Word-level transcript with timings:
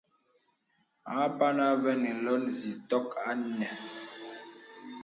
Apàn 1.21 1.57
Avə̄ŋ 1.69 2.01
alɛ̄n 2.11 2.43
zitok 2.57 3.07
inə̀. 3.31 3.71